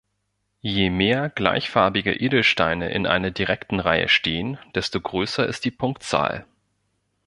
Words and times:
Je 0.63 0.89
mehr 0.89 1.29
gleichfarbige 1.29 2.19
Edelsteine 2.21 2.89
in 2.89 3.05
einer 3.05 3.29
direkten 3.29 3.79
Reihe 3.79 4.09
stehen, 4.09 4.57
desto 4.73 4.99
größer 4.99 5.45
ist 5.45 5.63
die 5.63 5.69
Punktzahl. 5.69 6.47